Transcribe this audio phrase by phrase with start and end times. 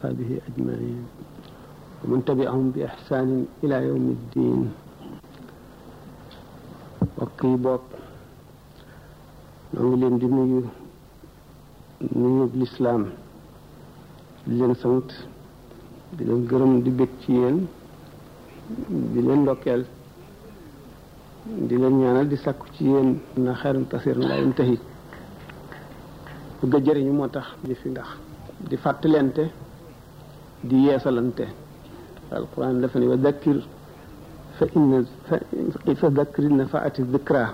[0.00, 1.04] أصحابه أجمعين
[2.08, 4.60] ومن تبعهم بإحسان إلى يوم الدين
[7.20, 7.80] وقيبط
[9.76, 10.62] نعول دنيو
[12.16, 13.02] نيو بالإسلام
[14.48, 15.10] دلين سنت
[16.16, 17.56] دلين قرم دبكتين
[19.12, 19.84] دلين لوكيل
[21.68, 24.76] dileen ñaanal di sakku من yeen na xeer na tasir na lay ntahi
[26.70, 28.08] bëgg jëriñu moo tax di fi ndax
[28.68, 29.42] di fàttelente
[30.64, 31.48] دي يسالنته
[32.32, 33.60] القران دفني وذكر
[34.58, 35.04] فان
[35.96, 37.48] فذكر نفعت الذكرى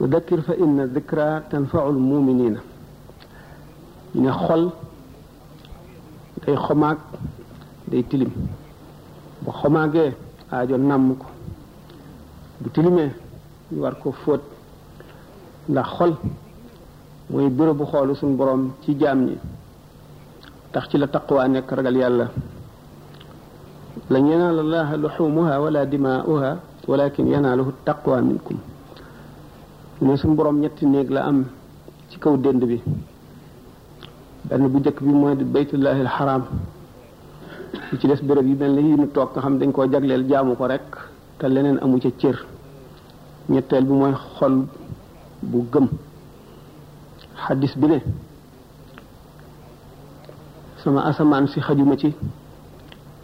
[0.00, 2.58] وذكر فان الذكرى تنفع المؤمنين
[4.16, 4.70] ان خل
[6.48, 6.98] اي خماك
[7.88, 8.30] دي تلم
[9.46, 10.12] وخماك
[10.52, 11.18] اجو نامك
[12.62, 12.96] دي تلم
[13.72, 14.40] يوار كو فوت
[15.68, 16.14] لا خل
[17.30, 19.36] موي بيرو بو خول سون بروم سي جامني
[20.74, 22.26] ndax ci la taqwa nekk ragal yàlla
[24.10, 26.50] lan yanaala allaha luxumuha wala dimaauha
[26.90, 28.56] walakin yanaaluhu taqwa minkum
[30.02, 31.44] ne suñu borom ñetti néeg la am
[32.10, 32.80] ci kaw dënd bi
[34.48, 36.42] benn bu njëkk bi mooy baytullahi alxaram
[37.92, 40.26] lu ci des béréb yi mel ni yi ñu toog nga xam dañ koo jagleel
[40.28, 40.84] jaamu ko rek
[41.38, 42.36] te leneen amu ci cër
[43.48, 44.66] ñetteel bi mooy xol
[45.40, 45.86] bu gëm
[47.44, 48.00] xadis bi ne
[50.84, 52.12] sama asamaan si xajuma ci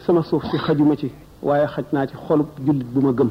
[0.09, 1.13] sama suuf si xajuma ci
[1.45, 3.31] waaye xaj naa ci xolub jullit bu ma gëm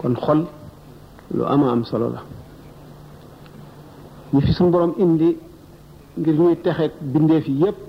[0.00, 0.46] kon xol
[1.36, 2.22] lu ama am solo la
[4.32, 5.36] ñi fi suñu borom indi
[6.16, 7.80] ngir ñuy texeek bindeef yi yépp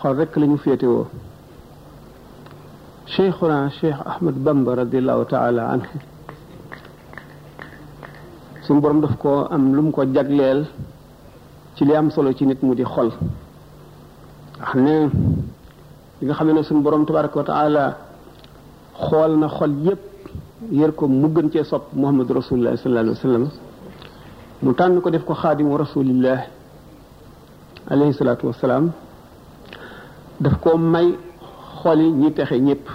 [0.00, 1.06] xol rekk lañu féetewoo
[3.06, 5.86] cheikhuna cheikh ahmad bamba radiallahu taala anhu
[8.66, 10.66] suñu borom daf ko am lu mu ko jagleel
[11.76, 13.12] ci li am solo ci nit mu di xol
[14.74, 15.08] ne
[16.20, 17.96] li nga xam ne suñu borom tabaraka wa taala
[19.08, 20.02] xool na xol yépp
[20.70, 23.50] yër ko mu gën cee sopp muhammadu rasulullah sallallahu alayhi wa
[24.62, 26.40] mu tànn ko def ko xaadimu rasulillah
[27.90, 28.92] alayhi salaatu wasalaam
[30.40, 31.16] daf ko may
[31.82, 32.88] xol yi ñi texe ñépp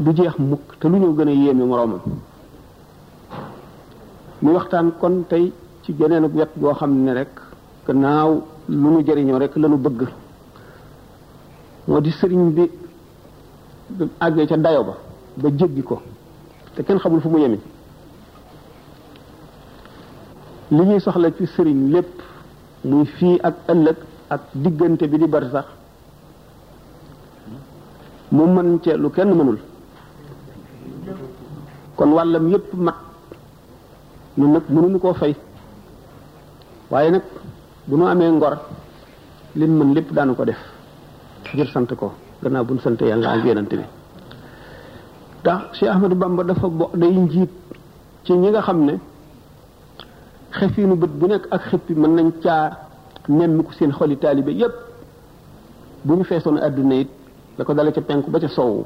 [0.00, 2.00] du jeex mukk te lu ñoo gën a yéeme moroomam
[4.42, 5.52] muy waxtaan kon tey
[5.82, 7.32] ci geneen wet goo xam ne rekk
[7.86, 10.00] gannaaw lu nu jëriñoo rek lanu bëgg
[11.88, 12.70] moo di sëriñ bi
[13.88, 14.96] bu àggee ca dayo ba
[15.36, 16.02] ba jéggi ko
[16.74, 17.58] te kenn xamul fu mu yemi
[20.70, 22.20] li ñuy soxla ci sëriñ lépp
[22.84, 23.96] muy fii ak ëllëg
[24.28, 25.64] ak diggante bi di bari sax
[28.30, 29.58] mu mën ci lu kenn mënul
[31.96, 32.96] kon wàllam yépp mat
[34.36, 35.34] ñun nag mënuñu koo fay
[36.90, 37.22] waaye nag
[37.88, 38.54] bu nu amee ngor
[39.56, 40.60] lim mën lépp daanu ko def
[41.54, 41.68] ngir
[42.00, 42.12] ko
[42.42, 43.70] gannaaw bu sant yàlla ak yonent
[45.44, 47.50] tax Cheikh Ahmadou Bamba dafa bo njiit
[48.24, 48.94] ci ñi nga xam ne
[50.50, 52.64] xefiinu bët bu nekk ak xippi mën nañ caa
[53.28, 54.74] nemmiku seen xoli taalibe yépp
[56.04, 57.08] bu ñu feesoon àdduna it
[57.56, 58.84] la ko dale ca penku ba ca sowwu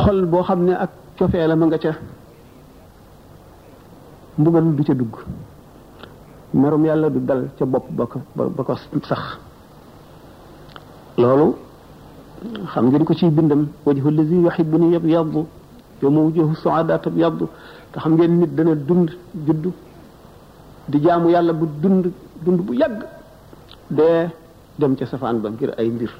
[0.00, 1.92] xol boo xam ne ak cofee la ma nga ca
[4.38, 5.14] mbugal bi ca dugg
[6.52, 8.74] merum yàlla du dal ca bopp ba ko
[9.08, 9.22] sax
[11.18, 11.54] loolu
[12.72, 15.44] xam ngeen ko ci bindam wajhu lazi yuhibbu ni yab yabdu
[16.02, 17.46] yow ma wujjahu soadaat ab yabdu
[17.92, 19.10] te xam ngeen nit dana dund
[19.46, 19.70] juddu
[20.90, 22.04] di jaamu yàlla bu dund
[22.44, 23.00] dund bu yàgg
[23.90, 24.28] dee
[24.78, 26.10] dem ca safaan ba ngir ay mbir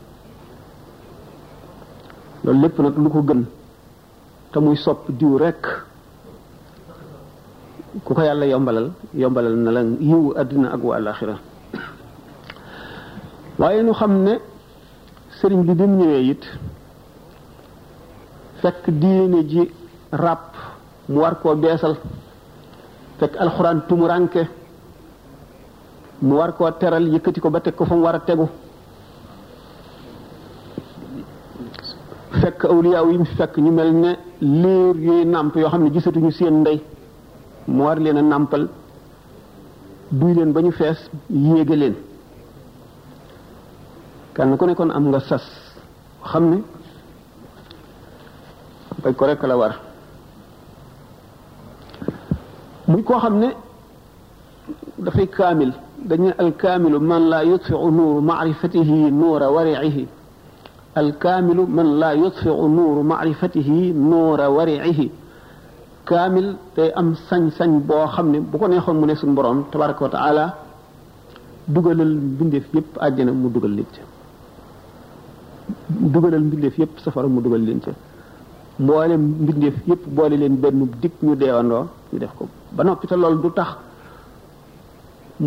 [2.44, 3.43] loolu lépp nag lu ko gën
[4.53, 5.65] te muy sopp diw rekk
[8.05, 11.34] ku ko yàlla yombalal yombalal na la yiw àddina ak wa alaxira
[13.59, 14.34] waaye ñu xam ne
[15.41, 16.45] sëriñ bi bi mu ñëwee it
[18.61, 19.71] fekk diine ji
[20.12, 20.53] ràpp
[21.09, 21.97] mu war koo beesal
[23.19, 24.42] fekk alxuraan tumuraanke
[26.22, 28.47] mu war koo teral yëkkati ko ba teg ko fa mu war a tegu
[32.42, 36.60] fekk awliyaa yi fekk ñu mel ne liir yuy nàmp yoo xam ne gisatuñu seen
[36.60, 36.81] ndey
[37.68, 38.68] mu war leen a nàmpal
[40.10, 41.97] duy leen ba ñu fees yéege leen
[44.34, 45.45] kenn ku nekkoon am nga sas
[46.30, 46.59] xam ne
[49.03, 49.74] bañ ko rekk la war
[52.86, 53.48] muy koo xam ne
[54.98, 60.09] dafay kaamil dañu alkaamilu man laa yutfiu nuuru maarifatihi nuura wariihi
[60.95, 65.07] alkaamilu man laa yutfiu nuuru maarifatihi nuura wariihi
[66.08, 70.03] kaamil tey am sañ-sañ boo xam ne bu ko neexoon mu ne suñu boroom tabaraka
[70.04, 70.44] wa taala
[71.72, 74.03] dugalal mbindeef yépp àjjana mu dugal leen ca
[76.12, 77.92] dugalal mbindeef yépp safara mu dugal leen ca
[78.82, 82.44] mboole mbindeef yépp boole leen benn dikk ñu deewandoo ñu def ko
[82.76, 83.70] ba noppi te loolu du tax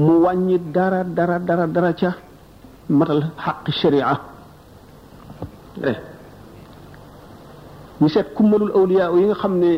[0.03, 2.09] mu wàññi dara dara dara dara ca
[2.97, 4.07] matal xaq sharia
[5.89, 5.97] eh.
[8.01, 9.71] ñu seet kummalul awliya yi nga xam ne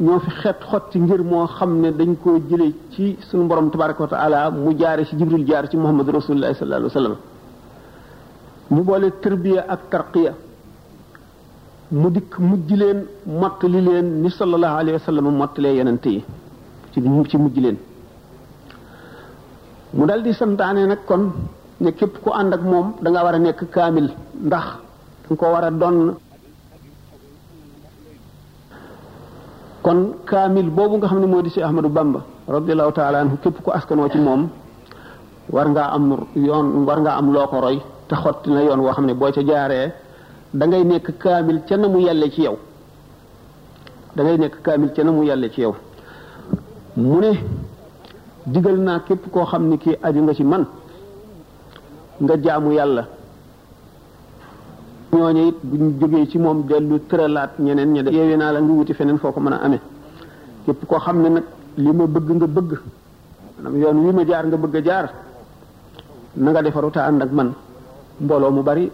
[0.00, 4.02] ñoo fi xet xotti ngir moo xam ne dañ koo jële ci suñu borom tabaraka
[4.02, 7.16] wa taala mu jaare ci jibril jaar ci muhammad rasulullahi sallallahu alayhi wa sallam
[8.74, 10.32] ñu boole tërbiya ak tarqiya
[11.92, 16.24] mu dikk mujj leen mottali leen ni sallallahu alayhi wa sallam mottalee yonente yi
[16.92, 16.98] ci
[17.30, 17.76] ci mujj leen
[19.96, 21.24] mu dal di santaane nag kon
[21.82, 24.08] ne képp ku ànd ak moom danga war a nekk kaamil
[24.46, 24.66] ndax
[25.28, 25.98] danga ko war a donn
[29.84, 29.98] kon
[30.28, 33.70] kaamil boobu nga xam ne moo di si Ahmadou Bamba radiallahu taala anhu képp ko
[33.70, 34.42] askanoo ci moom
[35.54, 36.06] war ngaa am
[36.46, 37.76] yoon war ngaa am loo ko roy
[38.08, 39.92] te xotti na yoon woo xam ne boo ca jaaree
[40.58, 42.56] da ngay nekk kaamil ca na mu yàlle ci yow
[44.16, 45.74] da nekk kaamil ca yàlle ci yow
[46.96, 47.30] mu ne
[48.46, 50.64] digal naa képp koo xam ne kii aju nga ci man
[52.22, 53.02] nga jaamu yàlla
[55.14, 58.92] ñooñu it buñ jógee ci moom dellu tëralaat ñeneen ña yeewee naa la nga wuti
[58.94, 59.80] feneen foo ko mën a amee
[60.64, 61.44] képp koo xam ne nag
[61.76, 62.70] li ma bëgg nga bëgg
[63.54, 65.06] maanaam yoon wi ma jaar nga bëgg a jaar
[66.36, 67.52] na nga defaru te ànd ak man
[68.22, 68.90] mbooloo mu bari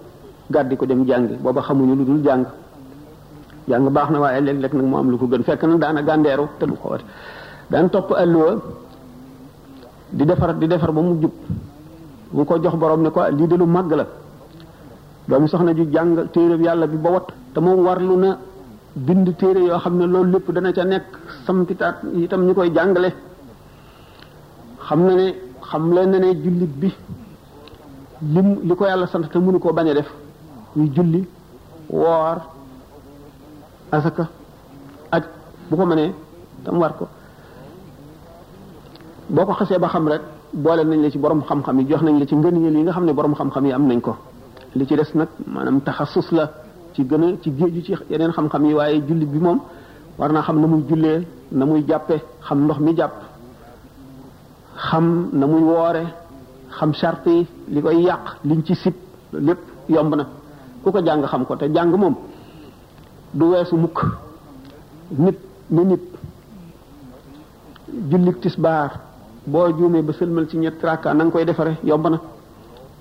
[0.51, 2.45] gàddi ko dem jàngi booba xamuñu lu dul jàng
[3.69, 6.67] jàng baax na waaye léeg-léeg nag am lu ko gën fekk nag daana gàndeeru te
[6.67, 7.01] du xoot
[7.71, 8.13] daan topp
[10.13, 11.33] di defar di defar ba mu jub
[12.33, 14.07] bu ko jox borom ne ko lii de lu màgg la
[15.31, 18.31] doomi soxna ju jàng téereb yàlla bi ba wat te moom warlu na
[19.07, 21.07] bind téere yoo xam ne loolu lépp dana ca nekk
[21.47, 23.11] sampitaat itam ñu koy jàngale
[24.87, 25.27] xam na ne
[25.71, 26.29] xam leen na ne
[26.81, 26.89] bi
[28.35, 30.09] lim li ko yàlla sant te mënu koo bañ a def
[30.77, 31.23] muy julli
[32.01, 32.37] woor
[33.95, 34.25] asaka
[35.15, 35.23] aj
[35.71, 36.13] bu ko mënee
[36.65, 37.07] tam war ko
[39.35, 40.23] boo ko xasee ba xam rek
[40.65, 43.05] boole nañ la ci borom xam-xam yi jox nañ la ci ngëneel yi nga xam
[43.07, 44.15] ne borom xam-xam yi am nañ ko
[44.77, 46.47] li ci des nag maanaam taxasus la
[46.95, 49.61] ci gën ci géeju ci yeneen xam-xam yi waaye jullit bi moom
[50.19, 53.13] war naa xam na muy jullee na muy jàppe xam ndox mi jàpp
[54.77, 56.05] xam na muy woore
[56.69, 58.95] xam charte yi li koy yàq liñ ci sib
[59.33, 59.59] lépp
[59.89, 60.27] yomb na
[60.85, 62.15] ku ko jàng xam ko te jàng moom
[63.35, 64.05] du weesu mukk
[65.19, 65.39] nit
[65.71, 66.01] ni nit
[68.11, 68.91] jullik tisbaar
[69.47, 72.21] boo juumee ba sëlmal ci ñett rakka na koy defaree yomb na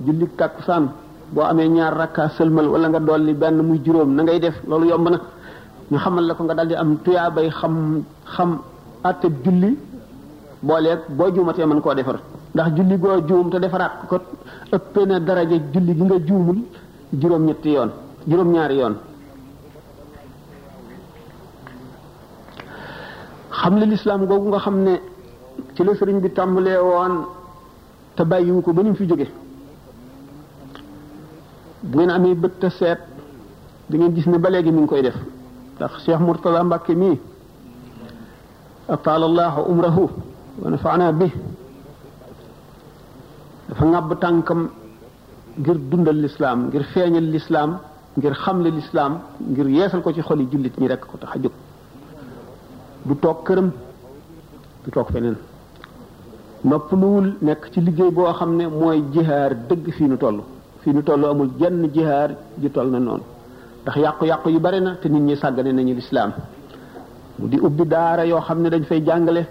[0.04, 0.89] jullik tàkkusaan
[1.31, 4.86] boo amee ñaar rakka selmal wala nga dolli benn muy juróom na ngay def loolu
[4.90, 5.18] yomb na
[5.92, 7.76] ñu xamal la ko nga daldi am tuyaabay xam
[8.34, 8.52] xam
[9.10, 9.72] atteb julli
[10.68, 12.18] booleeg boo juumatee man koo defar
[12.54, 14.18] ndax julli goo juum te defaraat ko
[14.76, 16.60] ëppee na daraja julli gi nga juumul
[17.20, 17.90] juróom ñetti yoon
[18.30, 18.96] juróom ñaari yoon
[23.62, 24.94] xam le lislaam googu nga xam ne
[25.76, 27.14] ci la sëriñ bi tàmbalee woon
[28.16, 29.06] te bàyyiwu ko ba ni fi
[31.84, 33.00] bu ngeen amee bët te seet
[33.92, 35.16] da gis ni ba léegi mu ngi koy def
[35.76, 37.18] ndax Cheikh Mourtada Mbacke mii
[38.90, 40.09] ataala allahu umrahu
[40.62, 41.31] wa nafaana bi
[43.69, 44.69] dafa ŋàbb tànkam
[45.59, 47.71] ngir dundal lislaam ngir feeñal lislaam
[48.18, 49.14] ngir xamle lislaam
[49.52, 51.52] ngir yeesal ko ci xoli jullit ñi rekk ko tax a jóg
[53.06, 53.71] du toog këram
[54.83, 55.38] du toog feneen
[56.66, 60.42] noppaluwul nekk ci liggéey boo xam ne mooy jihaar dëgg fii nu toll
[60.90, 62.31] fi ñu toll amul jenn jihaar
[62.62, 63.24] ji toll na noonu
[63.81, 66.31] ndax yàqu-yàqu yu bari na te nit ñi sàggane nañu lislaam
[67.38, 69.44] mu di ubbi daara yoo xam ne dañ fay jàngale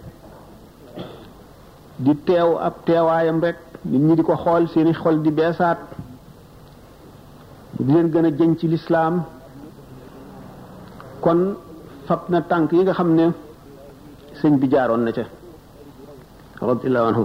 [1.99, 5.79] di teew ab teewaayam rek nit ñi di ko xool seeni xol di beesaat
[7.75, 9.15] di leen gën a jëñ ci lislaam
[11.21, 11.41] kon
[12.07, 13.27] fab na tànk yi nga xam ne
[14.41, 15.25] sëñ bi jaaroon na ca
[16.69, 17.25] radiyallahu anhu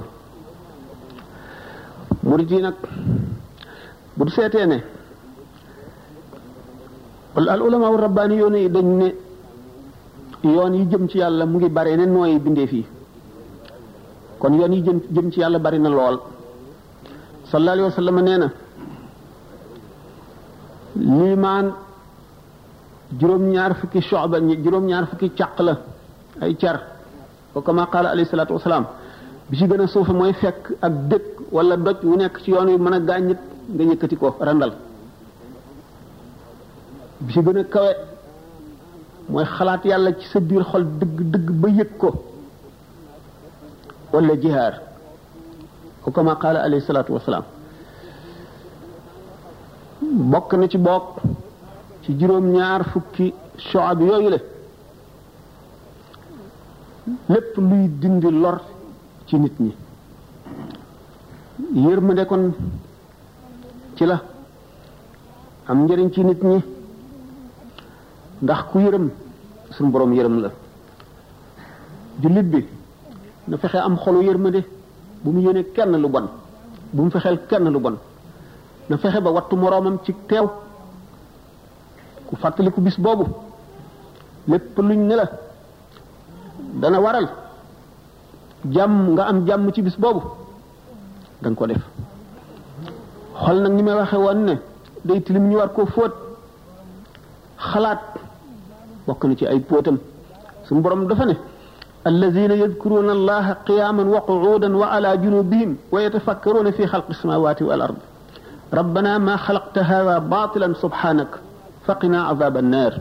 [2.27, 2.75] murid yi nag
[4.17, 4.79] bu seetee ne
[7.35, 9.09] al ulama wa rabbaani yoon yi dañ ne
[10.53, 12.85] yoon yi jëm ci yàlla mu ngi bare ne nooyi bindee fii
[14.39, 16.17] kon yoon yi jëm jëm ci yàlla bari na lool
[17.49, 18.47] sallallahu alayhi wa sallam nee na
[21.17, 21.67] liimaan
[23.19, 25.73] juróom-ñaar fukki shoba juróom-ñaar fukki càq la
[26.43, 26.77] ay car
[27.53, 28.85] ko kama qaala alayhi salaatu wasalaam
[29.49, 32.67] bi ci gën a suufe mooy fekk ak dëkk wala doj wu nekk ci yoon
[32.73, 33.25] wi mën a gaañ
[33.71, 34.71] nga yëkkati ko randal
[37.23, 37.91] bi ci gën a kawe
[39.29, 42.09] mooy xalaat yàlla ci sa biir xol dëgg dëgg ba yëg ko
[44.11, 44.75] wala jihaar
[46.01, 47.45] ko kama qaala alayhi salaatu wasalaam
[50.31, 51.09] bokk na ci bokk
[52.03, 54.37] ci juróom ñaar fukki soxab yooyu la
[57.31, 58.57] lépp luy dindi lor
[59.27, 59.73] ci nit ñi
[61.73, 62.45] yërmande kon
[63.95, 64.21] ci la
[65.67, 66.57] am njëriñ ci nit ñi
[68.43, 69.05] ndax ku yërëm
[69.69, 70.51] suñu boroom yërëm la
[72.19, 72.59] jullit bi
[73.47, 74.63] na fexe am xolu yërmande
[75.21, 76.27] bu mu yéene kenn lu bon
[76.91, 77.95] bu mu fexeel kenn lu bon
[78.89, 80.47] na fexe ba wattu moroomam ci teew
[82.25, 83.25] ku fàttaliku bis boobu
[84.47, 85.29] lépp luñ ne la
[86.81, 87.29] dana waral
[88.69, 90.21] jàmm nga am jàmm ci bis boobu
[91.41, 91.83] danga ko def
[93.43, 94.55] xol nag ni may waxe woon ne
[95.05, 96.13] day tilim ñu war koo fóot
[97.69, 98.01] xalaat
[99.07, 99.97] bokk na ci ay póotam
[100.67, 101.35] suñu borom dafa ne
[102.09, 107.81] allazina yadkuruna allaha qiyaman wa qu'udan wa ala junubihim wa yatafakkaruna fi xalqi samawati wal
[107.87, 107.97] ard
[108.77, 111.31] rabbana ma xalaqta hada batilan subhanak
[111.85, 112.93] faqina azab annar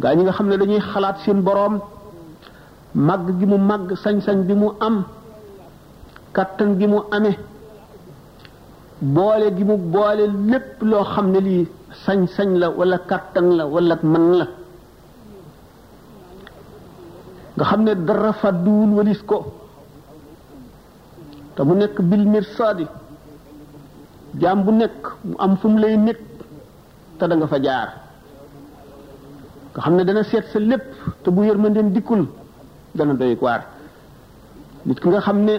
[0.00, 1.74] gaa ñi nga xam ne dañuy xalaat seen boroom
[3.08, 4.96] màgg gi mu màgg sañ-sañ bi mu am
[6.36, 7.36] kattan gi mu amee
[9.00, 11.66] boole gi mu boole lépp loo xam ne lii
[12.04, 14.46] sañ-sañ la wala kàttan la walla man la
[17.56, 19.38] nga xam ne dara fàdduwul walis ko
[21.54, 22.86] te mu nekk bil mirsaadi
[24.40, 26.20] jaam bu nekk mu am fu mu lay nekk
[27.18, 27.88] te danga fa jaar
[29.72, 30.86] nga xam ne dana seet sa lépp
[31.22, 32.22] te bu yërmandeen dikkul
[32.94, 33.62] dana doy waar
[34.86, 35.56] nit ki nga xam ne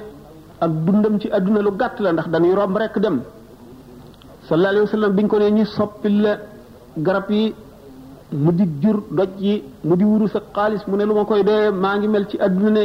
[0.59, 3.17] ak dundam ci àdduna lu gàtt la ndax dañuy romb rekk dem
[4.47, 6.31] sallallahu alayhi wa sallam biñ ko nee ñu soppi la
[7.05, 7.53] garab yi
[8.43, 11.43] mu di jur doj yi mu di wuru sa xaalis mu ne lu ma koy
[11.47, 12.83] doyee maa ngi mel ci àdduna ne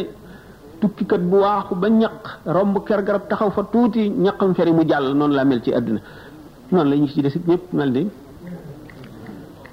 [0.81, 2.25] tukkikat bu waaxu ba ñaq
[2.57, 6.01] romb ker garab taxaw fa tuuti ñaqam feri mu jàll noonu laa mel ci àdduna
[6.73, 8.11] noonu la ñu ci desit ñëpp mel ni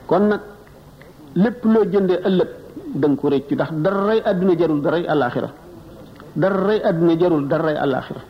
[0.08, 0.42] kon nag
[1.36, 2.48] lépp loo jëndee ëllëg
[3.00, 5.50] da nga ko réccu ndax daray àdduna jarul daray àllaaxira
[6.36, 8.22] daray àdduna jarul daray àllaaxira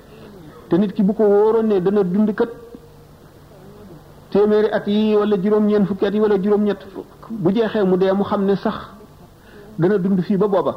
[0.70, 2.50] te nit ki bu ko wóoroon ne dana dund kat
[4.32, 6.80] téeméeri at yi wala juróom-ñeent fukki at yi wala juróom-ñett
[7.44, 8.76] bu jeexee mu dee mu xam ne sax
[9.80, 10.74] dana dund fii ba booba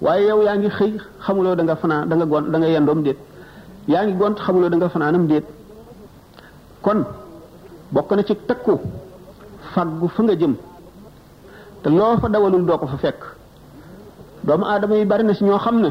[0.00, 0.92] waaye yow yaa ngi xëy
[1.24, 3.18] xamuloo danga nga fanaan da nga gont da yendoom déet
[3.88, 5.44] yaa ngi gont xamuloo danga nga fanaanam déet
[6.84, 7.00] kon
[7.92, 8.74] bokk na ci takku
[9.74, 10.54] fàggu fu nga jëm
[11.82, 13.20] te loo fa dawalul doo ko fa fekk
[14.44, 15.90] doomu aadama yi bari na si ñoo xam ne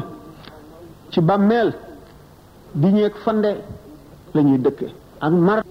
[1.10, 1.72] ci bàmmeel
[2.74, 3.50] di ñeeg fande
[4.34, 4.86] lañuy ñuy dëkke
[5.20, 5.62] ak mar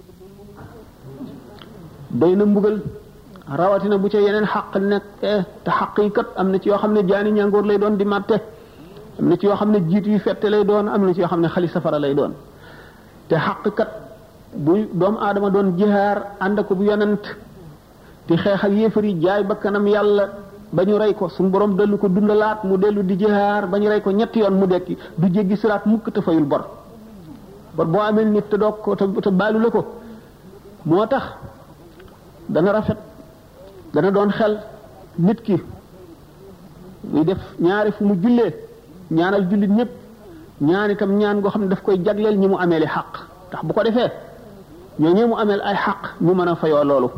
[2.10, 2.82] day na mbugal
[3.48, 6.92] rawatina bu ca yeneen xaq nekkee te xaq yi kat am na ci yoo xam
[6.92, 8.42] ne jaani ñàngoor lay doon di màtte
[9.18, 11.28] am na ci yoo xam ne jiit yu fette lay doon am na ci yoo
[11.28, 12.32] xam ne xali safara lay doon
[13.28, 13.88] te xaq kat
[14.54, 17.22] bu doomu aadama doon jihaar ànd ko bu yonent
[18.26, 20.24] di xeex ak yéefar yi jaay bakkanam yàlla
[20.72, 23.88] ba ñu rey ko suñu borom dellu ko dundalaat mu dellu di jihaar ba ñu
[23.88, 26.68] rey ko ñetti yoon mu dekki du jéggi siraat mukk te fayul bor
[27.74, 29.82] bor boo amee nit te doog ko te baalu la ko
[30.84, 31.22] moo tax
[32.50, 32.98] dana rafet
[33.94, 34.58] dana doon xel
[35.18, 35.56] nit ki
[37.12, 38.52] muy def ñaari fu mu jullee
[39.10, 39.90] ñaanal jullit ñëpp
[40.60, 43.12] ñaan itam ñaan goo xam ne daf koy jagleel ñi mu ameel i xaq
[43.48, 44.10] ndax bu ko defee
[44.98, 47.08] ñoo ñee mu ameel ay xaq ñu mën a fayoo loolu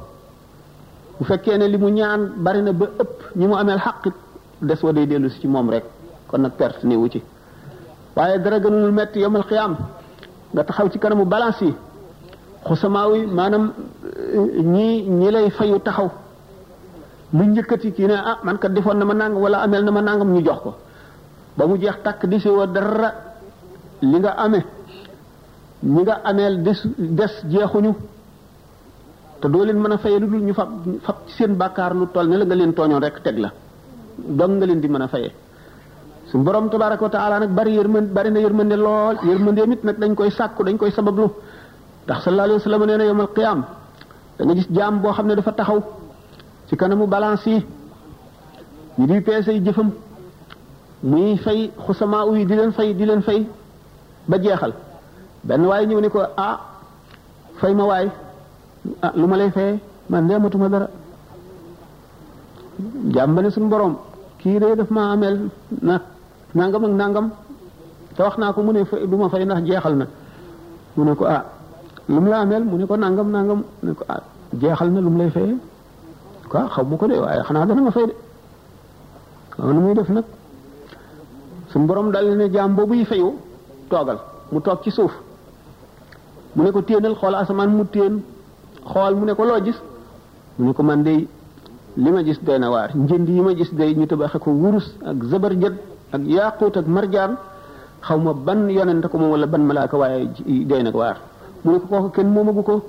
[1.21, 3.99] bu fekkee ne li mu ñaan bari na ba ëpp ñi mu amel xàq
[4.69, 5.85] des wa day dellu ci moom rek
[6.31, 7.23] kon nag perte wu ci
[8.17, 9.73] waaye dara gënul metti yomal xiyaam
[10.53, 11.75] nga taxaw ci kanamu balance yi
[12.67, 13.65] xusamaawi maanaam
[14.73, 16.09] ñi eh, ñi lay fayu taxaw
[17.33, 20.01] mu njëkkati ki ne ah man kat defoon na ma nangam wala amel na ma
[20.01, 20.71] nangam ñu jox ko
[21.57, 23.09] ba mu jeex takk di wa dara
[24.01, 24.65] li nga amee
[25.93, 27.93] ñi nga ameel des des jeexuñu
[29.41, 30.69] te doo leen mën a faye lu ñu fab
[31.05, 33.51] fab ci seen bàkkaar lu toll ne la nga leen tooñoon rek teg la
[34.39, 35.31] dong nga leen di mën a faye
[36.31, 39.97] suñu borom tabaraka wa taala nag bari yërmande bari na yërmande lool yërmandeem it nag
[40.03, 41.27] dañ koy sàkku dañ koy sabablu
[42.05, 43.61] ndax sallallahu alayhi wa sallam nee na yawmal qiyaam
[44.39, 45.81] da nga gis jaam boo xam ne dafa taxaw
[46.69, 47.61] ci kanamu balance yi
[48.99, 49.89] ñu di peese yi jëfam
[51.11, 53.41] muy fay xusamaa yi di leen fay di leen fay
[54.31, 54.73] ba jeexal
[55.47, 56.55] benn waaye ñëw ne ko ah
[57.63, 57.75] fay
[59.03, 59.79] ah lu ma lay fayee
[60.11, 60.89] man de amatuma dara
[63.15, 63.95] jàmbale suñ borom
[64.39, 65.35] kii de daf maa ameel
[65.83, 66.03] nag
[66.55, 67.27] nangam ak nangam
[68.17, 70.07] te wax naa ko mu ne du ma fay ndax jeexal na
[70.97, 71.43] mu ne ko ah
[72.09, 72.21] lu
[72.91, 74.21] ko nangam nangam mu ko ah
[74.61, 75.57] jeexal na lu lay fayee
[76.51, 78.15] quoi xaw ma ko de waaye xanaa dana ma fay de
[79.59, 80.25] waaw nu muy def nag
[81.73, 83.29] suñu borom dal ne jaam boobuy fayu
[83.91, 84.19] toogal
[84.53, 85.13] mu toog ci suuf
[86.55, 88.17] mu ne ko téenal xool asamaan mu téen
[88.85, 89.77] xool mu ne ko loo gis
[90.59, 91.27] mu ne ko man de
[91.97, 94.95] li ma gis doy na waar njënd yi ma gis day ñu tabaxe ko wurus
[95.05, 95.75] ak zabarjad
[96.13, 97.37] ak yaaquut ak marjaan
[98.01, 100.29] xaw ma ban yonente ko moom wala ban malaaka waaye
[100.69, 101.17] doy na waar
[101.65, 102.83] mu ne ko kooku kenn moomagu ko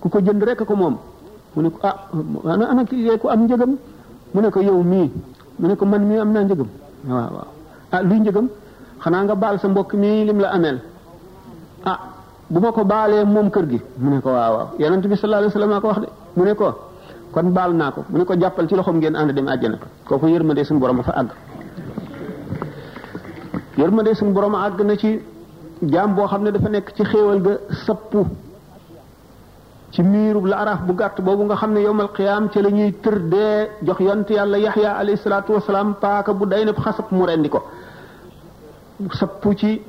[0.00, 0.96] ku ko jënd rek ko moom
[1.54, 1.96] mu ne ko ah
[2.44, 3.76] ana ana kii am njëgam
[4.32, 5.10] mu ne ko yow mii
[5.58, 6.68] mu ne ko man mii am naa njëgam
[7.08, 7.50] waaw waaw
[7.92, 8.48] ah luy njëgam
[9.02, 10.78] xanaa nga baal sa mbokk mii lim la ameel
[11.84, 12.00] ah,
[12.50, 15.54] buma ko balé mom kër gi mu ne ko waaw waaw yonent bi sallallahu alayhi
[15.54, 16.68] wasallam ko wax de mu ne ko
[17.32, 19.46] kon bal naa ko mu ne ko jappal ci loxom ngeen and dem
[20.06, 21.28] ko ko yërmande sun borom fa ag
[23.78, 25.20] yërmande sun borom ag na ci
[25.82, 28.26] jam bo xam dafa nek ci xéewal ga sappu
[29.90, 33.68] ci miru la araf bu gatt bobu nga xam yowmal qiyam ci lañuy teur tër
[33.82, 35.18] jox yont yalla yahya alayhi
[36.00, 36.72] pa ka bu dayna
[37.10, 37.62] mu rendiko
[39.14, 39.80] sappu ci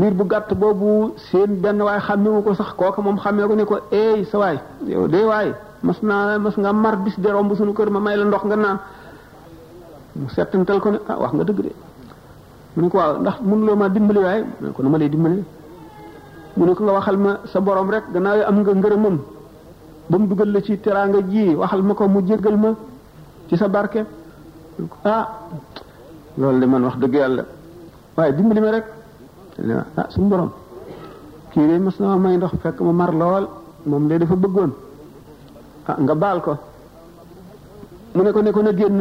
[0.00, 0.92] mir bu gatt bobu
[1.30, 4.56] seen benn waay xàmmewu ko sax koko mom xamé ko ne ko ey sa way
[4.86, 8.16] yow de way mas naa mas nga mar bis de romb sunu keur ma may
[8.16, 8.78] la ndox nga naan
[10.18, 11.72] mu setantal ko ne ah wax nga deug de
[12.74, 15.44] mu ne ko waaw ndax lo ma dimbali way mu ne ko nu lay dimbali
[16.56, 19.16] mu ne ko nga waxal ma sa borom rek gannaaw am nga ngërëmam
[20.10, 22.70] ba mu dugal la ci teranga ji waxal mako mu jegal ma
[23.48, 24.02] ci sa barke
[25.04, 25.24] ah
[26.38, 27.44] loolu le man wax deug yalla
[28.16, 28.86] waaye dimbali ma rek
[29.96, 30.50] ah suñu borom
[31.52, 33.46] kii de mos na ma may ndox fekk ma mar lool
[33.86, 34.72] moom de dafa bëggoon
[35.88, 36.52] ah nga baal ko
[38.14, 38.98] mu nekkoo nekkoon a ko génn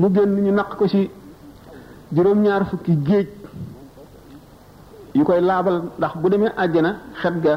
[0.00, 1.10] mu génn ñu naq ko ci
[2.14, 3.28] juróom-ñaar fukki géej
[5.16, 7.54] yu koy laabal ndax bu demee àjjana xet ga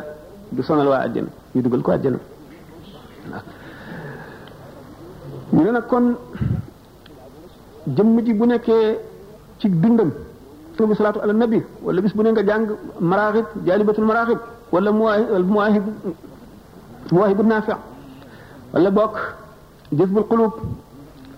[0.51, 2.17] du sonal waa àjjana ñu dugal ko àjjana
[5.53, 6.05] ñu ne nag kon
[7.95, 8.87] jëmm ji bu nekkee
[9.59, 10.11] ci dundam
[10.83, 12.67] bi salaatu ala nabi wala bis bu ne nga jàng
[12.99, 14.39] maraaxib jaalibatul maraaxib
[14.75, 14.91] wala
[15.47, 15.85] muwaahib
[17.11, 17.71] muwaahibu naafi
[18.75, 19.15] wala bokk
[19.95, 20.53] jëfbul qulub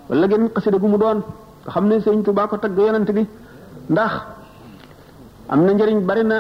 [0.09, 1.21] wala genn xasida gu mu doon
[1.65, 3.23] nga xam ne sëñ Tuubaa ko tagg yonent bi
[3.93, 4.13] ndax
[5.49, 6.37] am na njëriñ bari na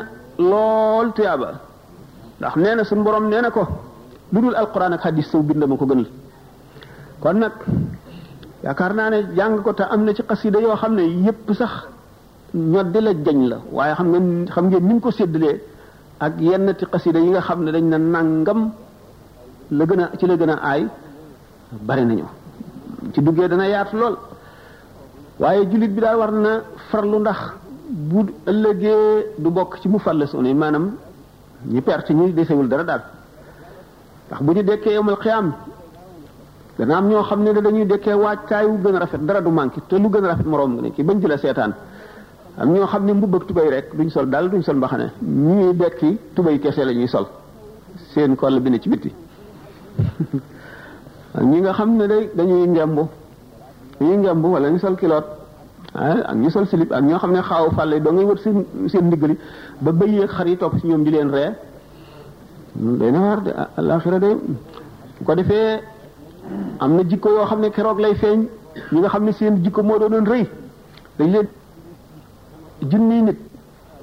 [0.49, 1.49] lool tuyaaba
[2.39, 3.63] ndax nee na suñu borom nee na ko
[4.33, 6.09] lu dul alquran ak hadis saw bind ma ko gënal
[7.21, 7.53] kon nag
[8.65, 11.96] yaakaar naa ne jàng ko te am na ci xasida yoo xam ne yépp sax
[12.57, 15.55] ñoddi la jañ la waaye xam nga xam ngeen ni mu ko séddalee
[16.19, 18.61] ak yenn ti xasida yi nga xam ne dañ na nangam
[19.77, 20.81] la gën a ci la gën a aay
[21.87, 22.25] bari nañu
[23.13, 24.15] ci duggee dana yaat lool
[25.39, 26.51] waaye jullit bi daal war na
[26.89, 27.39] farlu ndax
[28.09, 30.85] bu ëllëgee du bokk ci mu fallasone maanaam
[31.71, 33.03] ñi perte ñi desewul dara daal
[34.27, 35.47] ndax bu ñu dekkee yowmal xiyaam
[36.77, 39.79] dana am ñoo xam ne dañuy dekkee waajtaay wu gën a rafet dara du manqué
[39.87, 41.73] te lu gën a rafet moroom nga ki bañ ci la seetaan
[42.57, 46.17] am ñoo xamne mbub ak tubay rek duñ sol dal duñ sol mbaxane ñi dekki
[46.35, 47.27] tubay kese la sol
[48.15, 49.11] seen koll bi ne ci biti
[51.35, 52.99] ak ñi nga xamne day dañuy ngemb
[53.99, 55.25] ñi ngemb wala ñu sol kilot
[55.95, 58.65] ah, ak ñu sol silip ak ñoo xamne xaw xaaw fàlle doo ngay wër seen
[58.89, 59.37] seen ndiggali
[59.81, 61.51] ba bëyee ak xar yi topp ñoom di leen ree
[62.75, 63.39] day na war
[63.77, 64.35] alaxira ah, day
[65.23, 65.79] ko defé
[66.79, 68.47] am jikko yo xamne kérok lay feñ
[68.91, 70.43] ñi nga xamne seen jikko moo doon rëy
[71.19, 71.47] dañ leen
[72.81, 73.37] junni nit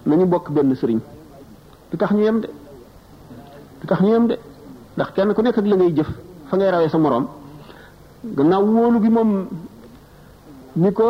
[0.06, 1.00] nañu bokk benn sëriñ
[1.90, 2.48] du tax ñu yem de
[3.80, 4.38] du tax ñu yem de
[4.96, 6.08] ndax kenn ku nekk ak la ngay jëf
[6.48, 7.26] fa ngay rawee sa moroom
[8.36, 9.30] gannaaw wóolu gi moom
[10.82, 11.04] ni ko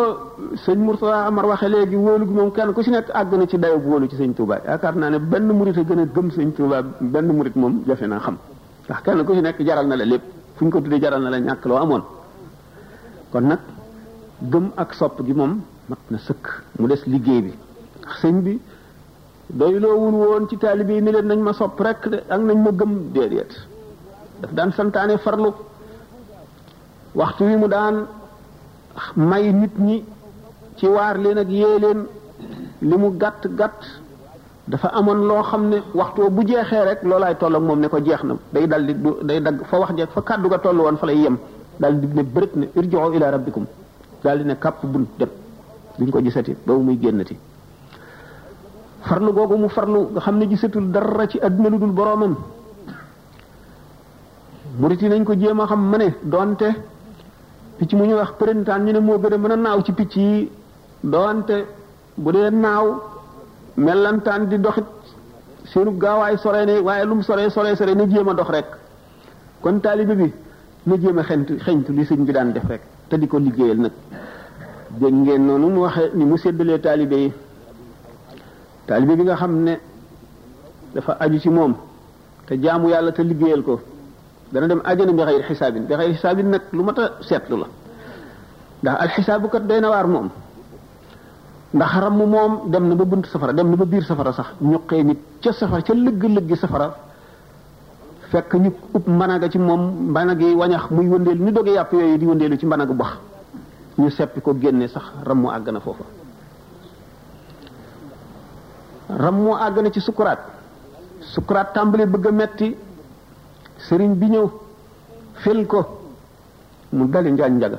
[0.64, 3.58] sëñ Mourtada Amar waxe léegi wóolu gi moom kenn ku si nekk àgg na ci
[3.58, 6.52] dayoob wóolu ci sëñ Touba yaakaar naa ne benn murit a gën a gëm sëñ
[6.54, 8.36] Touba benn murit moom jafe naa xam
[8.84, 10.24] ndax kenn ku si nekk jaral na la lépp
[10.56, 12.02] fu ñu ko tuddee jaral na la ñàkk loo amoon
[13.32, 13.60] kon nag
[14.52, 15.54] gëm ak sopp gi moom
[15.90, 16.44] mat na sëkk
[16.80, 17.52] mu des liggéey bi
[18.22, 18.52] sëñ bi
[19.50, 22.58] doyloo wul woon ci taalibe yi ni leen nañ ma sopp rek de ak nañ
[22.64, 23.52] ma gëm déedéet
[24.40, 25.50] daf daan santaane farlu
[27.14, 28.06] waxtu wi mu daan
[29.16, 30.04] may nit ñi
[30.76, 32.06] ci waar leen ak yee leen
[32.80, 33.82] li mu gàtt gàtt
[34.66, 37.98] dafa amoon loo xam ne waxtu bu jeexee rek loolaay toll ak moom ne ko
[38.00, 40.96] jeex na day dal di day dagg fa wax jeex fa kàddu ga toll woon
[40.96, 41.36] fa lay yem
[41.78, 43.66] dal di ne bërët ne irji'u ila rabbikum
[44.22, 45.28] dal di ne kàpp bunt dem
[45.98, 47.34] duñ ko gisati boobu muy génnati
[49.08, 52.34] farlu googu mu farlu nga xam ne gisatul dara ci àdduna lu dul boroomam
[54.80, 56.68] murit nañ ko jéem a xam ma ne doonte
[57.78, 60.14] picc mu ñu wax përintaan ñu ne moo gën a mën a naaw ci picc
[60.16, 60.50] yi
[61.12, 61.56] doonte
[62.22, 62.86] bu dee naaw
[63.76, 64.86] mellantaan di doxit
[65.70, 68.66] seenu gaawaay sore ne waaye lu mu sore sore sore na jéem a dox rek
[69.62, 70.28] kon taalibe bi
[70.86, 73.78] na jéem a xent xeñtu li sëñ bi daan def rek te di ko liggéeyal
[73.84, 73.92] nag
[75.00, 77.30] dégg ngeen noonu mu waxe ni mu seddalee taalibe yi
[78.86, 79.74] taalibe bi nga xam ne
[80.94, 81.72] dafa aju ci moom
[82.46, 83.74] te jaamu yàlla te liggéeyal ko
[84.52, 87.66] dana dem àjjana bi xayri xisaabin bi xayri xisaabin nag lu mat a seetlu la
[88.82, 90.28] ndax alxisaabu kat doy na waar moom
[91.76, 95.02] ndax ram moom dem na ba bunt safara dem na ba biir safara sax ñuqee
[95.08, 96.88] nit ca safar ca lëgg-lëggi safara
[98.30, 102.16] fekk ñu ub managa ci moom mbanag yi wañax muy wëndeelu ni doge yàpp yooyu
[102.20, 103.12] di wëndeelu ci mbanag bax
[103.98, 106.04] ñu seppi ko génne sax ramu àgg na foofa
[109.08, 110.40] rammu àgg na ci sukuraat
[111.20, 112.76] sukuraat tàmbali bëgg a metti
[113.86, 114.46] sëriñ bi ñëw
[115.34, 115.80] fil ko
[116.92, 117.78] mu dali njaaj njaga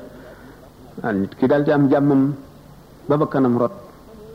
[1.02, 2.34] ah, nit ki dal di am jàmmam
[3.08, 3.72] ba kanam rot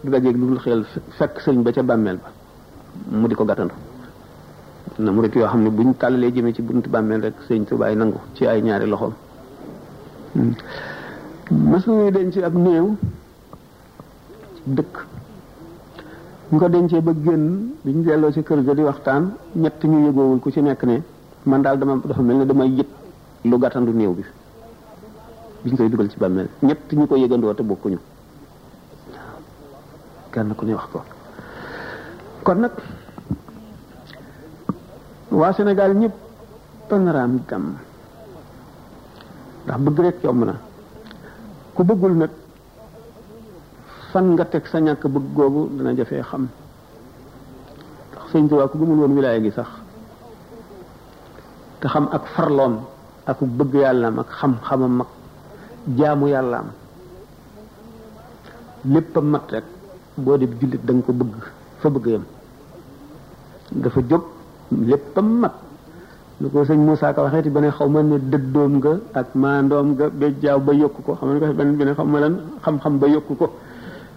[0.03, 0.85] du dajeeg lu dul xel
[1.17, 2.29] fekk sëriñ ba ca bàmmeel ba
[3.17, 3.73] mu di ko gàttandu
[4.99, 8.61] na murit yoo xam ne tàllalee jëme ci bàmmeel rek sëriñ tubaay nangu ci ay
[8.61, 9.13] ñaari loxoom
[10.35, 10.53] hmm.
[11.51, 12.85] mësuñu denc ab néew
[14.77, 14.95] dëkk
[16.51, 17.47] ñu ko dencee ba génn
[17.83, 19.23] bi ñu delloo ci kër ga di waxtaan
[19.61, 21.03] ñett ñu yëgoowul ku ci nekk ne
[21.49, 22.87] man daal dama dafa mel ne damay yëg
[23.49, 24.23] lu gàttandu néew bi
[25.63, 27.99] biñ koy dugal ci bàmmeel ñett ñu ko yëgandoo te bokkuñu
[30.31, 30.99] kenn ku ne wax ko
[32.45, 32.71] kon nag
[35.39, 36.15] waa Sénégal ñëpp
[36.87, 37.65] panorama gàmm
[39.63, 40.55] ndax bëgg rek yomb na
[41.73, 42.33] ku bëggul nag
[44.11, 46.43] fan nga teg sa ñàkk bëgg googu dana jafee xam
[48.11, 49.69] ndax sëñ tuwaa ku gëmul woon wilaaya gi sax
[51.79, 52.75] te xam ak farloom
[53.25, 55.09] ak bëgg am ak xam am ak
[55.97, 56.67] jaamu yàllaam
[58.93, 59.65] lépp a mat rek
[60.23, 61.35] boo dib jullit da nga ko bëgg
[61.79, 62.25] fa bëgg yam
[63.81, 64.23] dafa jóg
[64.87, 65.55] lépp mat
[66.41, 69.87] lu ko sëñ Moussa waxee waxeeti ba ne xaw ma ne dëddoom nga ak maandoom
[69.93, 72.33] nga bejjaaw ba yokku ko xam nga ko benn xaw ma lan
[72.65, 73.47] xam-xam ba yokku ko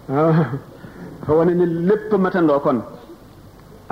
[0.09, 0.49] waaw ah,
[1.25, 1.51] fa ne
[1.89, 2.77] lépp matandoo kon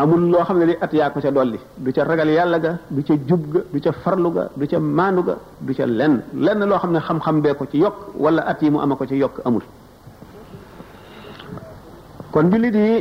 [0.02, 2.72] amul loo xam ne li at yaa ko ca dolli du ca ragal yàlla ga
[2.96, 6.15] du ca jub ga du ca farlu ga du ca maandu ga du ca lenn
[6.46, 9.04] lenn loo xam ne xam-xam bee ko ci yokk wala at yi mu ama ko
[9.10, 9.63] ci yokk amul
[12.32, 12.96] kon jullit yi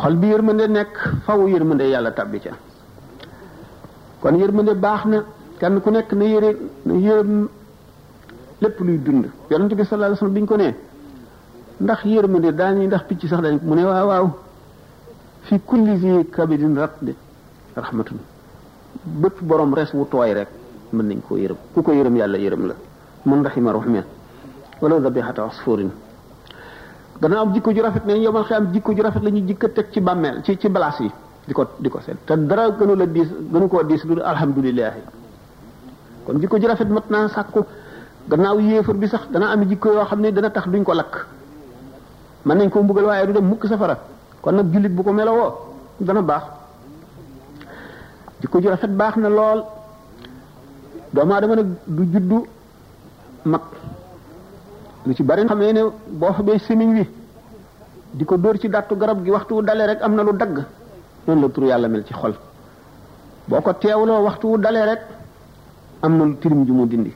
[0.00, 2.52] xol bi yërmande nekk faw yërmande yàlla tabbi ca
[4.22, 5.18] kon yërmande baax na
[5.58, 6.50] kenn ku nekk na yëre
[6.86, 7.48] na yërëm
[8.62, 10.74] lépp luy dund yonent bi sallallahu alayhi wasallam bi ñu ko nee
[11.82, 14.26] ndax yërmande daañu ndax picc sax dañ mu ne waaw waaw
[15.42, 17.14] fi kulli zi kabidin ratbi
[17.76, 18.18] rahmatun
[19.04, 20.48] bépp borom res wu tooy rek
[20.92, 22.74] mën nañ koo yërëm ku ko yërëm yàlla yërëm la
[23.26, 24.04] mun raxima ruxmeen
[24.80, 25.90] wala dabihata asforin
[27.20, 29.86] dana am jikko ju rafet ne yomal xiyam jikko ju rafet la ñu jikka teg
[29.90, 31.10] ci bàmmeel ci ci balaas yi
[31.48, 34.94] diko diko set te kan dara gënu la dis gënu ko dis lu alhamdullilah
[36.26, 37.64] kon jikko ji rafet mat sakku
[38.28, 41.26] gannaaw yéefar bi sax dana am jikko yoo xam ne dana tax duñ ko lakk
[42.44, 43.98] man nañ ko mbugal waaye du dem mukk safara
[44.40, 45.52] kon nag julit bu ko melawoo
[46.00, 46.44] dana baax
[48.40, 49.64] jikko ji rafet baax na lool
[51.12, 52.46] doomu adama nag du juddu
[53.44, 53.62] mag
[55.06, 57.08] lu ci bari xamee ne boo xamee wi
[58.14, 60.58] di ko dóor ci dàttu garab gi waxtu dale rek am lu dagg
[61.26, 62.34] noonu la tur yàlla mel ci xol
[63.48, 65.00] boo ko teewloo waxtu wu dalee rek
[66.02, 67.12] am na lu tirim ju mu dindi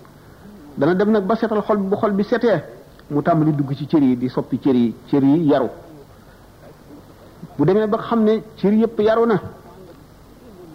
[0.76, 2.62] dana dem nag ba setal xol bi bu xol bi setee
[3.10, 5.68] mu tàmbali dugg ci cër yi di soppi cër yi cër yi yaru
[7.56, 9.40] bu demee ba xam ne cër yëpp yaru na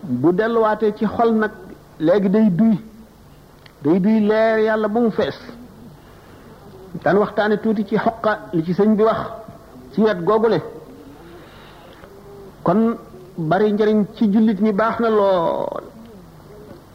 [0.04, 1.52] bu delluwaatee ci xol nag
[2.00, 2.78] léegi day duy
[3.82, 5.38] day duy leer yàlla ba mu fees
[7.04, 9.22] daan waxtaane tuuti ci xoqa li ci sëñ bi wax
[9.94, 10.62] ci wet googule
[12.63, 12.98] kon
[13.49, 15.65] bari njariñ ci jullit ñi baax na lool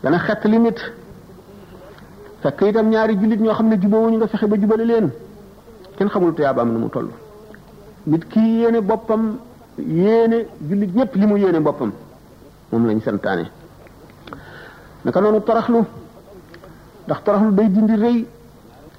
[0.02, 0.78] dana xet li nit
[2.42, 5.10] fekk itam ñaari jullit ñoo xam ne jubóowuñu nga fexe ba jubale leen
[5.96, 7.08] kenn xamul tuyaaba am na mu toll
[8.06, 9.38] nit kii yéene boppam
[9.78, 11.92] yéene jullit ñépp li mu yéene boppam
[12.72, 13.46] moom lañ santaane
[15.04, 15.84] naka noonu toroxlu
[17.06, 18.18] ndax toroxlu day dindi rëy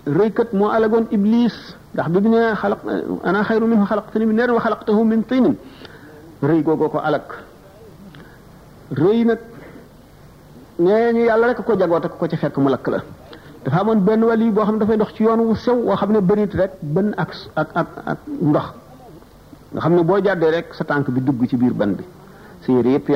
[0.08, 1.56] rëykat moo alagoon iblis
[1.94, 2.80] ndax bi bi ne xalaq
[3.24, 5.56] ana xayru minhu xalaqtani min naar wa xalaqtahu min tinin
[6.44, 7.42] reuy gogo ko alak
[8.94, 9.42] reuy nak
[10.80, 13.00] nee yalla rek ko jago tak ko ci fekk mu lak la
[13.66, 16.20] dafa amoon ben wali bo xam dafay dox ci yoon wu sew wo xamne
[16.54, 18.66] rek ben ak ak ak ndox
[19.74, 22.04] nga xamne bo jadde rek sa tank bi dugg ci bir ban bi
[22.62, 23.10] sa yére yépp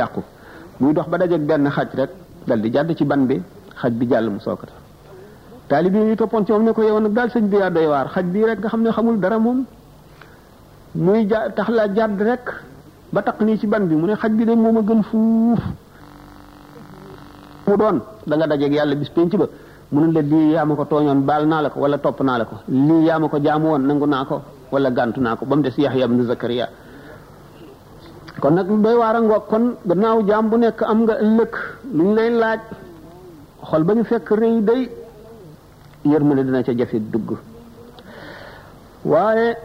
[0.79, 2.09] muy dox ba dajeeg ben xaj rek
[2.47, 3.41] dal di ci ban bi
[3.77, 4.73] xaj bi jall mu sokata
[5.69, 8.43] talibi ñu topon ci ne ko yow nag daal bi ya doy war xaj bi
[8.43, 9.59] rek nga xamne xamul dara mom
[10.95, 11.85] muy tax la
[12.17, 12.45] rek
[13.11, 15.59] ba taq nii ci ban bi mu ne xaj bi de moom a gën fuuf
[17.67, 19.47] mu doon da nga dajeeg yàlla bis penc ba
[19.91, 22.45] mu ne la lii yaa ko tooñoon baal naa la ko wala topp naa la
[22.45, 25.61] ko lii yaa ko jaamu woon nangu naa ko wala gàntu naa ko ba mu
[25.61, 26.69] des Yaxya ibn Zakariya
[28.39, 31.53] kon nag doy waar a kon gannaaw jaam bu nekk am nga ëllëg
[31.93, 32.61] lu ñu lay laaj
[33.69, 34.89] xol ba ñu fekk rëy day
[36.05, 37.29] ne dana ca jafe dugg
[39.03, 39.57] waaye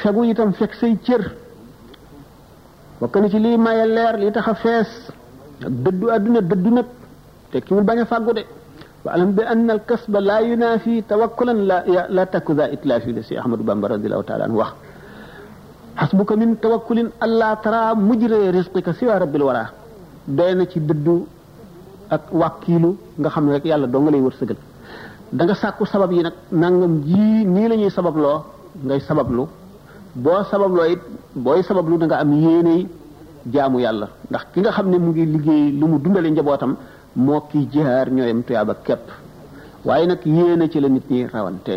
[0.00, 1.22] fegu itam fekk say cër
[3.00, 4.90] bokk na ci lii maye leer lii tax a fees
[5.66, 6.86] ak dëddu àdduna dëddu nag
[7.50, 8.42] tekkiwul bañ a fàggu de
[9.04, 11.76] wa alam bi anna al kasba laa yunaafi tawakkulan la
[12.08, 14.72] la takku za itlaafi de si ahmadou bamba radiallahu taala anhu wax
[16.00, 19.64] xasbuka min tawakkulin allaa tara mujre risqika siwa rabbil wara
[20.36, 21.14] doy na ci dëddu
[22.10, 24.56] ak wàkkiilu nga xam rek yàlla doo nga lay wërsëgal
[25.36, 28.38] da nga sàkku sabab yi nag nangam ji nii la ñuy sababloo
[28.84, 29.46] ngay sabablu
[30.16, 30.96] bo sabab loy
[31.36, 32.86] boy sabab lu nga am yene
[33.52, 36.76] jaamu yalla ndax ki nga xamne mu ngi liggey lu mu dundale njabotam
[37.16, 39.04] mo ki jihar ñoyam tuyaba kep
[39.84, 41.74] waye nak yene ci la nit ñi rawante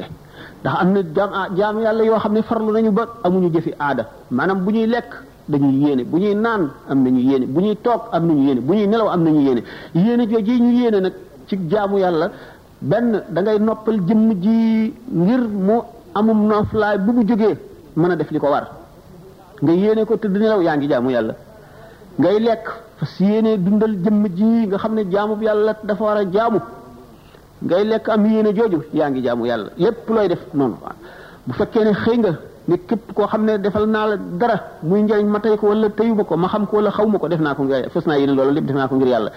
[0.62, 4.60] ndax amna na jaam ah, jaam yàlla yoo farlu nañu ba amuñu jëfi aada manam
[4.66, 5.10] buñuy lek
[5.50, 9.24] dañuy yene buñuy naan am nañu yene buñuy tok am nañu yene buñuy nelaw am
[9.24, 9.62] nañu yene
[9.94, 11.14] yene joji ñu yene nak
[11.48, 12.32] ci jaamu yalla
[12.82, 15.76] ben da ngay noppal jëm ji ngir mu
[16.16, 17.58] amum noflaay bu mu jógee
[17.98, 18.66] mën a def li ko war
[19.62, 21.34] nga yéene ko tëdd nelaw yaa ngi jaamu yàlla
[22.20, 22.66] ngay lekk
[22.98, 26.60] fas yéene dundal jëmm ji nga xam ne jaamu bu yàlla dafa war a jaamu
[27.68, 30.76] ngay lekk am yéene jooju yaa ngi jaamu yàlla lépp looy def noonu
[31.46, 32.32] bu fekkee ne xëy nga
[32.70, 35.88] ne képp koo xam ne defal naa la dara muy njëriñ ma tey ko wala
[35.98, 38.18] teyuma ko ma xam ko wala xaw ma ko def naa ko ngir fas naa
[38.22, 39.32] yéene loolu lépp def ko ngir yàlla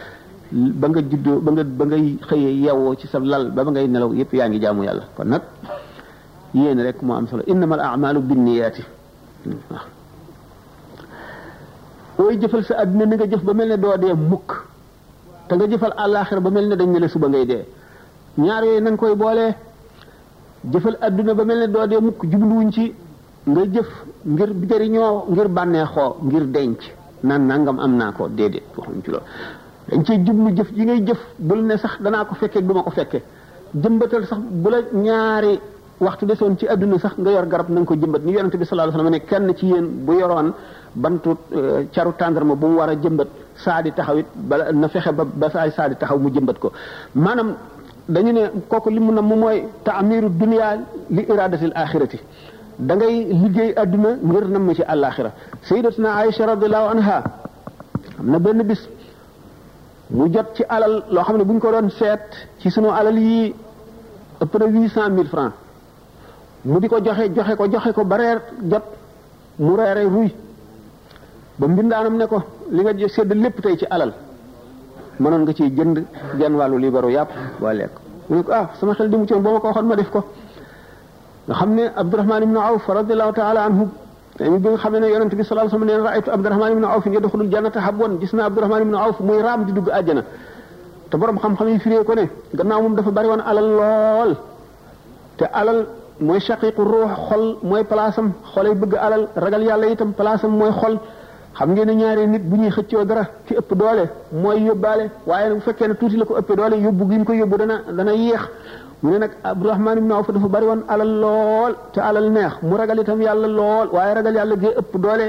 [0.80, 3.86] ba nga juddoo ba nga ba ngay xëyee yeewoo ci sa lal ba ba ngay
[3.92, 5.42] nelaw yépp yaa ngi jaamu yàlla kon nag
[6.54, 8.82] yéene rek moo am solo innamal a'maalu binniyaati
[9.70, 9.80] waaw
[12.18, 14.50] booy jëfal sa àddina na jëf ba mel ne doo dee mukk
[15.48, 17.64] te nga jëfal àllaaxira ba mel ne dañ ne la suba ngay dee
[18.38, 19.46] ñaar yooyu na koy boole
[20.70, 22.94] jëfal àdduna ba mel ne doo dee mukk jubluwuñ ci
[23.46, 23.90] nga jëf
[24.26, 26.80] ngir jëriñoo ngir bànneexoo ngir denc
[27.24, 29.22] nan nangam am naa ko déedéet waxuñ ci loolu
[29.90, 33.22] dañ jëf ji ngay jëf bul ne sax danaa ko fekkee du ma ko fekkee
[33.74, 34.70] jëmbatal sax bu
[35.02, 35.58] ñaari
[36.00, 38.64] waxtu desoon ci adduna sax nga yor garab na nga ko jëmbat ni yonente bi
[38.64, 40.52] sa alayhi wasallam ne kenn ci yéen bu yoroon
[40.94, 44.88] bantu eh, caru tàndarma bu mu war a jëmbat saa di taxaw it bala na
[44.88, 46.72] fexe ba ba saa di taxaw mu jëmbat ko
[47.14, 47.54] maanaam
[48.08, 50.76] dañu ne kooku li mu na mu mooy taamiru dunia
[51.10, 52.18] li iradatil axirati
[52.78, 55.30] da ngay liggéey adduna ngir nam ma ci àllaaxira
[55.62, 57.18] sayyidatuna Aïcha radiyallahu anha
[58.18, 58.82] am na benn bis
[60.10, 63.16] mu jot ci alal loo xam ne bu ñu ko doon seet ci sunu alal
[63.18, 63.54] yi
[64.42, 65.54] ëpp na cent mille francs
[66.64, 68.82] mu di ko joxe joxe ko joxe ko ba reer jot
[69.60, 70.32] mu reere ruy
[71.60, 72.38] ba mbindaanam ne ko
[72.72, 74.12] li nga sedd lépp tey ci alal
[75.20, 75.96] mënoon nga ciy jënd
[76.40, 77.92] genn wàllu libaru yàpp boo lekk
[78.28, 80.10] mu ne ko ah sama xel di mu ci boo ma ko waxoon ma def
[80.10, 80.20] ko
[81.46, 83.86] nga xam ne Abdurahman ibnu Awf radiallahu taala anhu
[84.52, 87.04] mi bi nga xam ne yonent bi sallallahu alayhi wasallam neen raaytu Abdurahman ibnu Awf
[87.06, 90.22] yadxulul jannata habwan gis naa Abdurahman ibnu Awf muy raam di dugg àjjana
[91.10, 94.30] te borom xam-xam yi firee ko ne gannaaw moom dafa bari woon alal lool
[95.36, 95.80] te alal
[96.20, 100.98] mooy shaqiqu ruux xol mooy palaasam xolay bëgg alal ragal yàlla itam palaasam mooy xol
[101.58, 105.48] xam ngeen ne ñaari nit bu ñuy xëccoo dara ci ëpp doole mooy yóbbaale waaye
[105.48, 108.12] nag bu ne tuuti la ko ëppee doole yóbbu gi ñu ko yóbbu dana dana
[108.14, 108.42] yéex
[109.02, 112.76] mu ne nag Abdurahmaan ibn Awf dafa bari woon alal lool te alal neex mu
[112.76, 115.26] ragal itam yàlla lool waaye ragal yàlla gee ëpp doole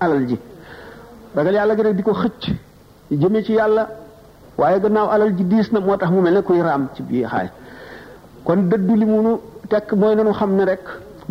[0.00, 0.38] alal ji
[1.34, 2.44] ragal yàlla gi nag di ko xëcc
[3.10, 3.88] jëmee ci yàlla
[4.58, 7.26] waaye gannaaw alal ji diis na moo tax mu mel ne kuy raam ci biir
[9.70, 10.82] tekk mooy nanu xam ne rek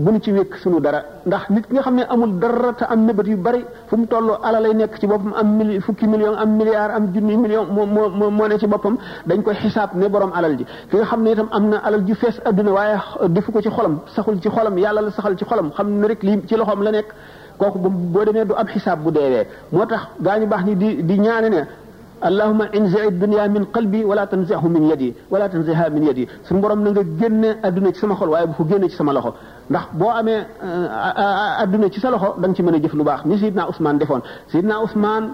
[0.03, 2.83] bu nu ci wékk sunu dara ndax nit ki nga xam ne amul dara te
[2.91, 6.35] am mébét yu bari fu mu toll alalay nekk ci boppam am mili fukki million
[6.43, 8.95] am milliard am junni million moo moo moo ne ci boppam
[9.27, 12.01] dañ koy xisaab ne borom alal ji ki nga xam ne itam am na alal
[12.07, 12.97] ji fees adduna waaye
[13.35, 16.21] defu ko ci xolam saxul ci xolam yàlla la saxal ci xolam xam ne rek
[16.23, 17.09] lii ci loxoom la nekk
[17.57, 17.77] kooku
[18.13, 20.89] boo demee du am xisaab bu dee deewee moo tax gaa ñu baax ñi di
[21.07, 21.61] di ñaane ne
[22.29, 26.79] allahuma inzi dunya min qalbi wala tanzihu min yadi wala tanziha min yadi suñu borom
[26.85, 29.31] na nga génne adduna ci sama xol waaye bu ko génne ci sama loxo
[29.69, 33.21] ndax boo amee euh, adduna ci sa loxo da ci mën a jëf lu baax
[33.27, 35.27] ni Sidna Ousmane defoon Sidna Ousmane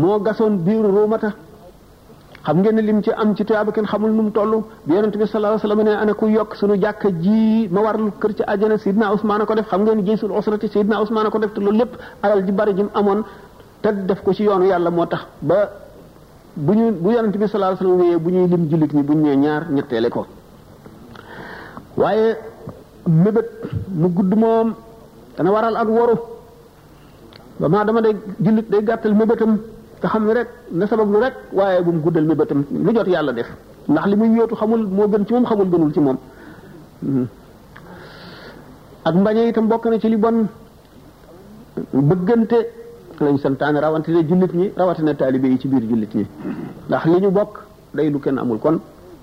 [0.00, 1.28] moo gasoon biiru Roomata
[2.44, 4.52] xam ngeen ne lim ci am ci tuyaaba kenn xamul nu mu toll
[4.86, 8.42] bi yonente bi sallallahu alayhi ne ku yokk suñu jàkka ji ma warlu kër ci
[8.42, 11.78] àjjana Sidna Ousmane ko def xam ngeen jaysul usrati Sidna Ousmane ko def te loolu
[11.78, 13.22] lépp alal ji bari ji amoon
[13.80, 15.22] te def ko ci yoonu yàlla moo tax
[16.66, 19.36] bu ñu bu yonent bi sallallahu alayhi bu ñuy lim jullit ñi bu ñu nee
[19.44, 20.22] ñaar ñetteele ko
[22.00, 22.28] waaye
[23.22, 23.48] mébét
[24.00, 24.68] mu gudd moom
[25.36, 26.14] dana waral ak woru
[27.60, 28.14] ba maa dama day
[28.44, 29.52] jullit day gàttal mébétam
[30.00, 33.32] te xam ne rek na sabab rek waaye bu mu guddal mébétam lu jot yàlla
[33.38, 33.46] def
[33.92, 36.16] ndax li muy yóotu xamul moo gën ci moom xamul gënul ci moom
[37.02, 37.26] hmm.
[39.08, 40.36] ak mbañe itam bokk na ci li bon
[42.08, 42.60] bëggante
[43.18, 46.26] seen lañ santaane rawatina jullit ñi rawatina taalibe yi ci biir jullit ñi
[46.88, 47.60] ndax li ñu bokk
[47.94, 48.78] day lu kenn amul kon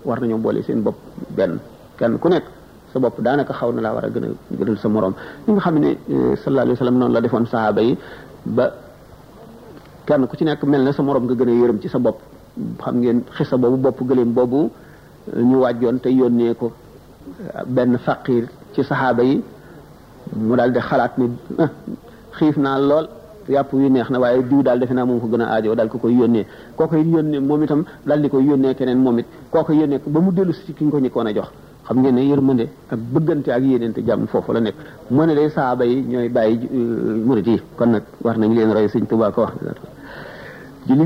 [0.05, 0.95] war nañoo boole seen bopp
[1.35, 1.59] benn
[1.97, 2.45] kenn ku nekk
[2.93, 5.13] sa bopp daanaka xaw na laa war a gën a sa morom
[5.47, 5.95] ñi xam ne eh,
[6.43, 7.97] sallallahu alayhi wa noonu la defoon sahaaba yi
[8.45, 8.65] ba
[10.07, 12.19] kenn ku ci nekk mel na sa moroom nga gën a yërëm ci sa bopp
[12.83, 14.71] xam ngeen xisa boobu bopp gëléem boobu
[15.35, 16.71] eh, ñu wàjjoon te yónnee ko
[17.55, 19.43] eh, benn faqiir ci sahaaba yi
[20.47, 21.25] mu daal di xalaat ni
[22.37, 23.07] xiif naa lool
[23.47, 25.89] yàpp wi neex na waaye diw daal defe naa moom ko gën a aajo daal
[25.89, 29.25] ko koy yónnee koo koy yónnee moom itam daal di koy yónnee keneen moom it
[29.49, 31.49] koo koy yónnee ba mu dellu si ki nga ko a jox
[31.87, 34.75] xam ngeen ne yërmande ak bëggante ak yéeneente jàmm foofu la nekk
[35.09, 38.71] moo ne day saaba yi ñooy bàyyi euh, murit yi kon nag war nañ leen
[38.73, 39.53] roy sëñ Tuubaa ko wax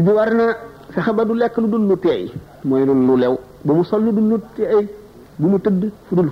[0.07, 0.45] war na
[0.89, 2.31] fexe ba du lekk lu dul lu teey
[2.63, 4.39] mooy lu lu lew ba mu sol lu dul
[5.39, 6.29] bu mu tëdd fu dul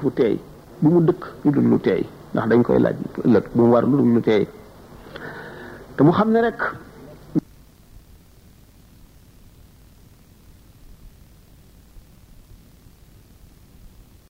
[0.81, 3.85] bu mu dëkk lu dul lu teey ndax dañ koy laaj ëllëg bu mu war
[3.85, 4.47] lu dul lu teey
[5.95, 6.61] te mu xam ne rek